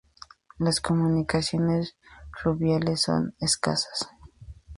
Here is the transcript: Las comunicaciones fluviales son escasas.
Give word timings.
Las 0.57 0.81
comunicaciones 0.81 1.95
fluviales 2.35 3.01
son 3.01 3.35
escasas. 3.39 4.09